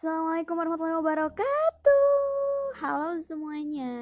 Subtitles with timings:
[0.00, 2.08] Assalamualaikum warahmatullahi wabarakatuh.
[2.80, 3.92] Halo semuanya.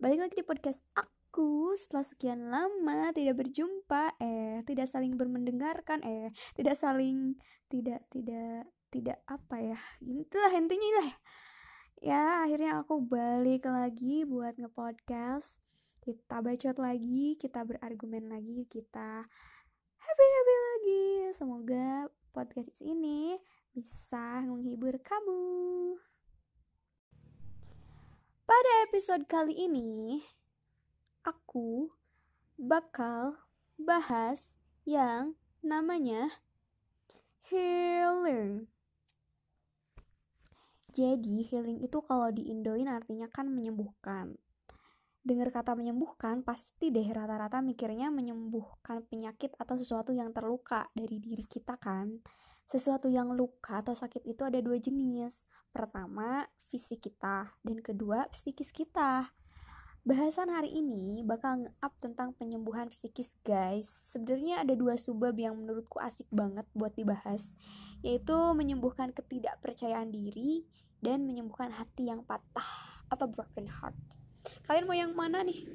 [0.00, 1.76] Balik lagi di podcast aku.
[1.76, 7.36] Setelah sekian lama tidak berjumpa Eh, tidak saling bermendengarkan Eh, tidak saling
[7.68, 9.78] Tidak, tidak, tidak apa ya.
[10.00, 11.12] Itulah intinya lah.
[12.00, 15.60] Ya, akhirnya aku balik lagi buat ngepodcast.
[16.00, 19.28] Kita bacot lagi, kita berargumen lagi, kita
[20.00, 21.04] happy-happy lagi.
[21.36, 23.36] Semoga podcast ini
[23.72, 25.96] bisa menghibur kamu.
[28.44, 30.20] Pada episode kali ini,
[31.24, 31.88] aku
[32.60, 33.40] bakal
[33.80, 36.44] bahas yang namanya
[37.48, 38.68] healing.
[40.92, 44.36] Jadi, healing itu kalau di Indoin artinya kan menyembuhkan.
[45.24, 51.48] Dengar kata menyembuhkan, pasti deh rata-rata mikirnya menyembuhkan penyakit atau sesuatu yang terluka dari diri
[51.48, 52.20] kita kan
[52.72, 55.44] sesuatu yang luka atau sakit itu ada dua jenis.
[55.76, 59.36] Pertama, fisik kita, dan kedua, psikis kita.
[60.08, 63.92] Bahasan hari ini bakal nge-up tentang penyembuhan psikis, guys.
[64.08, 67.54] Sebenarnya ada dua subbab yang menurutku asik banget buat dibahas,
[68.00, 70.64] yaitu menyembuhkan ketidakpercayaan diri
[71.04, 74.00] dan menyembuhkan hati yang patah atau broken heart.
[74.64, 75.68] Kalian mau yang mana nih?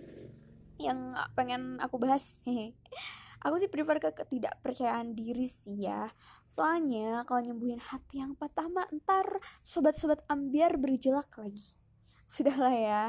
[0.81, 2.41] Yang pengen aku bahas?
[3.45, 6.09] Aku sih prefer ke ketidakpercayaan diri sih ya.
[6.49, 11.77] Soalnya kalau nyembuhin hati yang patah mah ntar sobat-sobat ambiar berjelak lagi.
[12.31, 13.03] Sudahlah ya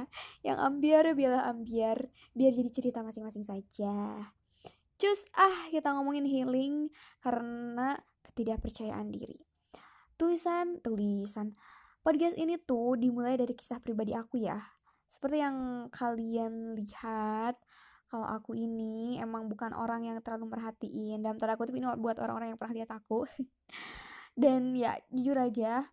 [0.45, 4.29] yang ambiar biarlah ambiar biar jadi cerita masing-masing saja.
[4.99, 6.75] Cus ah kita ngomongin healing
[7.25, 7.97] karena
[8.29, 9.41] ketidakpercayaan diri.
[10.19, 11.57] Tulisan tulisan.
[12.05, 14.59] Podcast ini tuh dimulai dari kisah pribadi aku ya.
[15.09, 17.57] Seperti yang kalian lihat
[18.09, 22.57] kalau aku ini emang bukan orang yang terlalu merhatiin dalam tanda kutip ini buat orang-orang
[22.57, 23.29] yang pernah lihat aku.
[24.43, 25.93] Dan ya jujur aja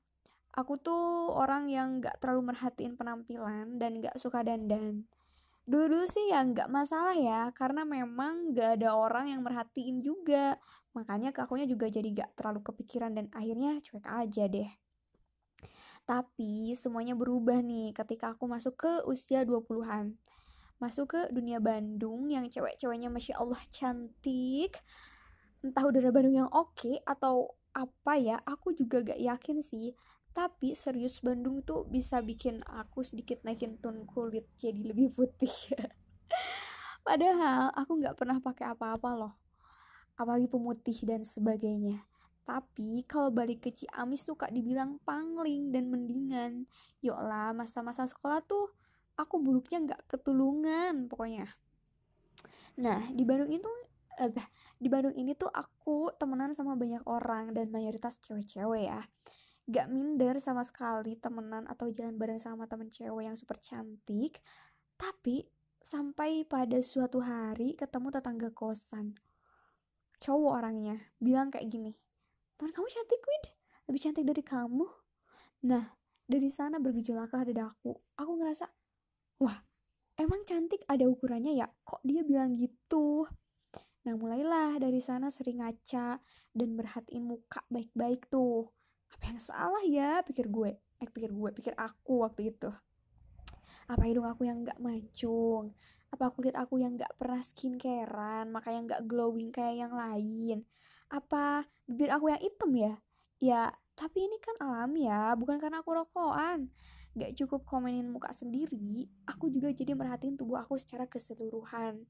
[0.56, 5.04] aku tuh orang yang gak terlalu merhatiin penampilan dan gak suka dandan.
[5.68, 10.56] Dulu-dulu sih ya gak masalah ya karena memang gak ada orang yang merhatiin juga.
[10.96, 14.72] Makanya ke akunya juga jadi gak terlalu kepikiran dan akhirnya cuek aja deh.
[16.08, 20.16] Tapi semuanya berubah nih ketika aku masuk ke usia 20-an
[20.78, 24.80] masuk ke dunia Bandung yang cewek-ceweknya masya Allah cantik.
[25.64, 29.96] Entah udara Bandung yang oke okay, atau apa ya aku juga gak yakin sih.
[30.36, 35.52] Tapi serius Bandung tuh bisa bikin aku sedikit naikin tone kulit jadi lebih putih.
[37.08, 39.34] Padahal aku nggak pernah pakai apa-apa loh.
[40.20, 42.04] Apalagi pemutih dan sebagainya.
[42.44, 46.68] Tapi kalau balik ke Ciamis tuh kak dibilang pangling dan mendingan.
[47.00, 48.76] Yuk lah masa-masa sekolah tuh
[49.16, 51.48] aku buruknya nggak ketulungan pokoknya.
[52.80, 53.72] Nah di Bandung itu
[54.20, 54.32] eh,
[54.80, 59.02] di Bandung ini tuh aku temenan sama banyak orang dan mayoritas cewek-cewek ya.
[59.66, 64.38] Gak minder sama sekali temenan atau jalan bareng sama temen cewek yang super cantik
[64.96, 65.50] tapi
[65.82, 69.18] sampai pada suatu hari ketemu tetangga kosan.
[70.22, 71.92] Cowok orangnya bilang kayak gini
[72.56, 73.46] teman kamu cantik Wid.
[73.90, 74.86] Lebih cantik dari kamu.
[75.66, 77.94] Nah dari sana bergejolaklah dadaku.
[78.18, 78.66] Aku ngerasa
[79.40, 79.58] wah
[80.16, 81.68] emang cantik ada ukurannya ya?
[81.84, 83.28] Kok dia bilang gitu?
[84.06, 86.22] Nah mulailah dari sana sering ngaca
[86.56, 88.70] dan merhatiin muka baik-baik tuh.
[89.12, 90.22] Apa yang salah ya?
[90.24, 90.78] Pikir gue.
[91.02, 91.50] Eh pikir gue.
[91.52, 92.70] Pikir aku waktu itu.
[93.86, 95.76] Apa hidung aku yang gak mancung?
[96.10, 98.50] Apa kulit aku yang gak pernah skincarean?
[98.50, 100.64] Makanya gak glowing kayak yang lain?
[101.12, 102.94] Apa bibir aku yang hitam ya?
[103.42, 103.62] Ya
[103.98, 105.34] tapi ini kan alami ya.
[105.34, 106.72] Bukan karena aku rokokan
[107.16, 112.04] gak cukup komenin muka sendiri aku juga jadi merhatiin tubuh aku secara keseluruhan.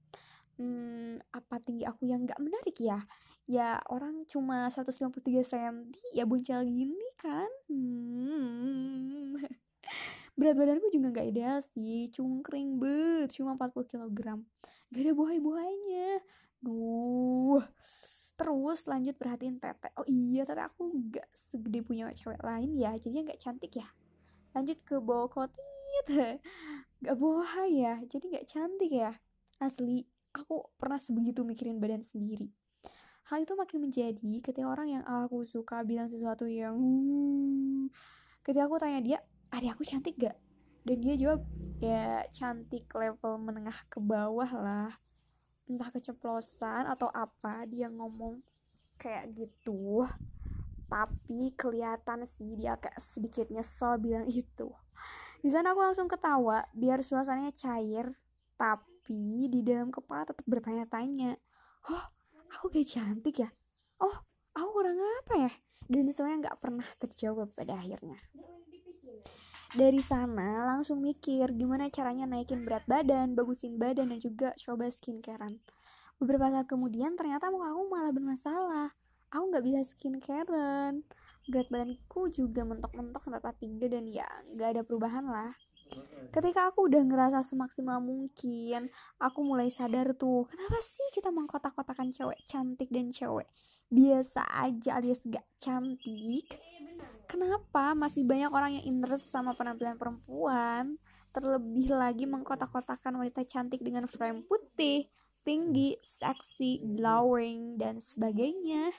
[0.58, 3.06] Hmm, apa tinggi aku yang gak menarik ya?
[3.46, 5.76] Ya orang cuma 153 cm
[6.18, 7.48] ya buncel gini kan?
[7.70, 9.38] Hmm.
[10.40, 14.42] berat badanku juga gak ideal sih cungkring bet cuma 40 kg
[14.90, 16.10] gak ada buah-buahnya
[16.66, 17.62] duh.
[18.36, 19.94] Terus lanjut perhatiin tete.
[20.02, 23.88] Oh iya tete aku gak segede punya cewek lain ya jadinya gak cantik ya
[24.56, 26.08] lanjut ke bawah kotit
[27.04, 29.12] gak boha ya jadi gak cantik ya.
[29.60, 32.52] Asli aku pernah sebegitu mikirin badan sendiri.
[33.28, 37.90] Hal itu makin menjadi ketika orang yang aku suka bilang sesuatu yang hmm,
[38.46, 39.18] ketika aku tanya dia
[39.52, 40.38] ada aku cantik gak?
[40.86, 41.42] Dan dia jawab
[41.82, 44.92] ya cantik level menengah ke bawah lah.
[45.66, 48.40] Entah keceplosan atau apa dia ngomong
[49.02, 50.06] kayak gitu
[50.86, 54.72] tapi kelihatan sih dia kayak sedikit nyesel bilang itu.
[55.42, 58.18] Di sana aku langsung ketawa biar suasananya cair.
[58.56, 61.36] Tapi di dalam kepala tetap bertanya-tanya
[61.92, 62.04] oh
[62.56, 63.50] aku kayak cantik ya?
[64.02, 64.16] Oh
[64.56, 65.52] aku kurang apa ya?
[65.86, 68.18] Dan semuanya nggak pernah terjawab pada akhirnya.
[69.76, 75.60] Dari sana langsung mikir gimana caranya naikin berat badan bagusin badan dan juga coba skincarean
[76.20, 78.90] beberapa saat kemudian ternyata muka aku malah bermasalah
[79.36, 81.04] aku nggak bisa skincarean.
[81.46, 85.52] Berat badanku juga mentok-mentok sampai 43 dan ya nggak ada perubahan lah.
[86.34, 88.90] Ketika aku udah ngerasa semaksimal mungkin
[89.22, 93.46] aku mulai sadar tuh kenapa sih kita mengkotak-kotakan cewek cantik dan cewek
[93.94, 96.58] biasa aja alias gak cantik?
[97.30, 100.98] Kenapa masih banyak orang yang interest sama penampilan perempuan?
[101.30, 105.06] Terlebih lagi mengkotak-kotakan wanita cantik dengan frame putih
[105.46, 108.90] tinggi, seksi, glowing, dan sebagainya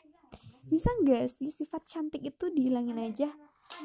[0.66, 3.30] bisa nggak sih sifat cantik itu dihilangin aja?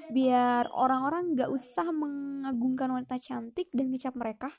[0.09, 4.49] Biar orang-orang nggak usah mengagungkan wanita cantik dan ngecap mereka.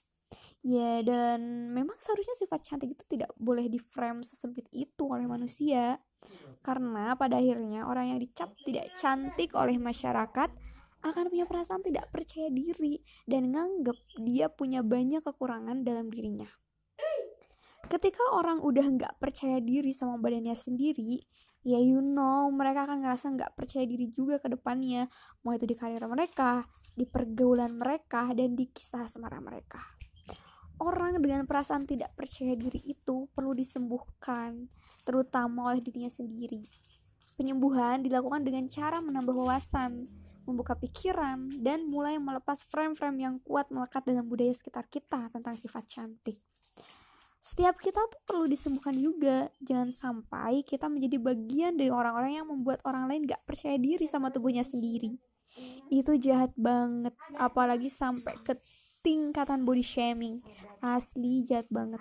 [0.63, 5.99] Ya dan memang seharusnya sifat cantik itu tidak boleh di frame sesempit itu oleh manusia.
[6.63, 10.51] Karena pada akhirnya orang yang dicap tidak cantik oleh masyarakat
[11.03, 16.47] akan punya perasaan tidak percaya diri dan nganggep dia punya banyak kekurangan dalam dirinya.
[17.91, 21.19] Ketika orang udah nggak percaya diri sama badannya sendiri
[21.63, 25.07] ya you know mereka akan ngerasa nggak percaya diri juga ke depannya.
[25.47, 29.81] Mau itu di karir mereka di pergaulan mereka dan di kisah asmara mereka.
[30.83, 34.67] Orang dengan perasaan tidak percaya diri itu perlu disembuhkan
[35.07, 36.67] terutama oleh dirinya sendiri.
[37.39, 40.11] Penyembuhan dilakukan dengan cara menambah wawasan
[40.43, 45.87] membuka pikiran dan mulai melepas frame-frame yang kuat melekat dalam budaya sekitar kita tentang sifat
[45.87, 46.43] cantik
[47.43, 49.51] setiap kita tuh perlu disembuhkan juga.
[49.59, 54.31] Jangan sampai kita menjadi bagian dari orang-orang yang membuat orang lain gak percaya diri sama
[54.31, 55.19] tubuhnya sendiri.
[55.91, 58.55] Itu jahat banget apalagi sampai ke
[59.03, 60.39] tingkatan body shaming.
[60.79, 61.99] Asli jahat banget.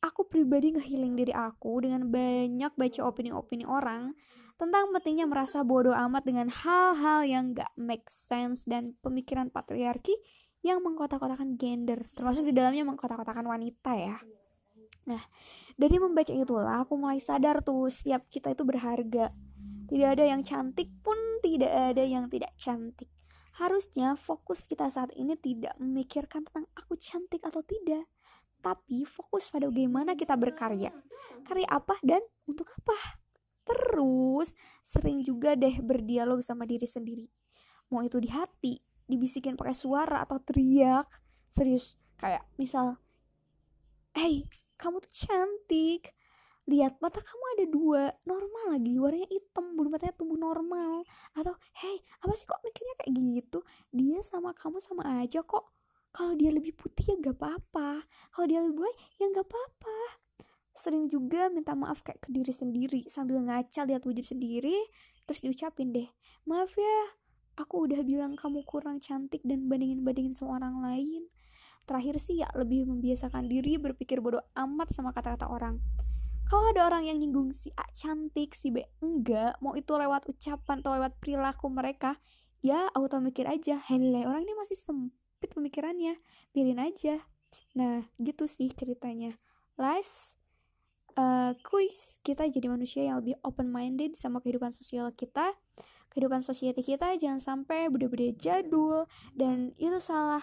[0.00, 4.16] Aku pribadi ngehealing diri aku dengan banyak baca opini-opini orang
[4.56, 10.16] tentang pentingnya merasa bodoh amat dengan hal-hal yang gak make sense dan pemikiran patriarki
[10.60, 14.16] yang mengkotak-kotakan gender, termasuk di dalamnya mengkotak-kotakan wanita ya.
[15.08, 15.22] Nah,
[15.80, 19.32] dari membaca itulah aku mulai sadar tuh setiap kita itu berharga.
[19.88, 23.08] Tidak ada yang cantik pun tidak ada yang tidak cantik.
[23.56, 28.08] Harusnya fokus kita saat ini tidak memikirkan tentang aku cantik atau tidak,
[28.60, 30.92] tapi fokus pada bagaimana kita berkarya.
[31.44, 33.20] Karya apa dan untuk apa?
[33.64, 34.52] Terus
[34.84, 37.26] sering juga deh berdialog sama diri sendiri.
[37.90, 38.78] Mau itu di hati,
[39.10, 41.06] dibisikin pakai suara atau teriak.
[41.50, 42.96] Serius kayak misal
[44.14, 44.46] hey
[44.78, 46.14] kamu tuh cantik.
[46.70, 51.02] Lihat mata kamu ada dua normal lagi warnanya hitam bulu matanya tumbuh normal.
[51.34, 53.58] Atau hey apa sih kok mikirnya kayak gitu?
[53.90, 55.74] Dia sama kamu sama aja kok.
[56.14, 58.06] Kalau dia lebih putih ya gak apa-apa.
[58.34, 59.98] Kalau dia lebih baik ya gak apa-apa.
[60.74, 64.74] Sering juga minta maaf kayak ke diri sendiri sambil ngaca lihat wujud sendiri
[65.30, 66.10] terus diucapin deh
[66.42, 66.98] maaf ya
[67.60, 71.28] aku udah bilang kamu kurang cantik dan bandingin-bandingin sama orang lain.
[71.84, 75.76] Terakhir sih ya lebih membiasakan diri berpikir bodoh amat sama kata-kata orang.
[76.48, 80.82] Kalau ada orang yang nyinggung si A cantik, si B enggak, mau itu lewat ucapan
[80.82, 82.18] atau lewat perilaku mereka,
[82.58, 86.18] ya auto mikir aja, hele orang ini masih sempit pemikirannya,
[86.50, 87.22] biarin aja.
[87.78, 89.38] Nah, gitu sih ceritanya.
[89.78, 90.40] Last
[91.14, 92.18] uh, quiz.
[92.26, 95.54] Kita jadi manusia yang lebih open minded sama kehidupan sosial kita
[96.10, 100.42] kehidupan society kita jangan sampai beda-beda jadul dan itu salah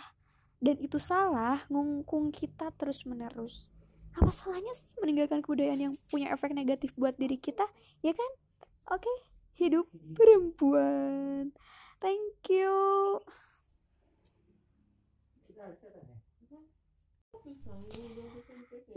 [0.64, 3.70] dan itu salah ngungkung kita terus menerus
[4.18, 7.70] apa salahnya sih meninggalkan kebudayaan yang punya efek negatif buat diri kita
[8.02, 8.32] ya kan
[8.90, 9.18] oke okay.
[9.62, 9.86] hidup
[10.18, 11.54] perempuan
[12.02, 13.22] thank you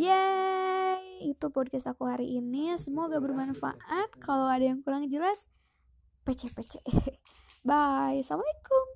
[0.01, 2.73] Yeay, itu podcast aku hari ini.
[2.81, 4.17] Semoga bermanfaat.
[4.25, 5.47] Kalau ada yang kurang jelas,
[6.25, 6.81] pece-pece.
[7.67, 8.21] Bye.
[8.21, 8.90] Assalamualaikum.